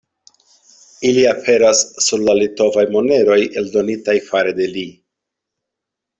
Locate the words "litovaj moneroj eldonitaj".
2.39-4.19